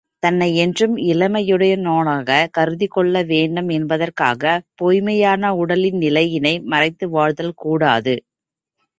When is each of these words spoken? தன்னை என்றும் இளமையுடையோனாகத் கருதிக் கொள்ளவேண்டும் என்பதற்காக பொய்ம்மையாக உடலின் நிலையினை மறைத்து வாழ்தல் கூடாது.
தன்னை 0.19 0.55
என்றும் 0.55 0.97
இளமையுடையோனாகத் 1.07 2.49
கருதிக் 2.51 2.91
கொள்ளவேண்டும் 2.91 3.69
என்பதற்காக 3.69 4.43
பொய்ம்மையாக 4.81 5.51
உடலின் 5.55 5.97
நிலையினை 5.97 6.59
மறைத்து 6.65 7.09
வாழ்தல் 7.09 7.53
கூடாது. 7.55 8.15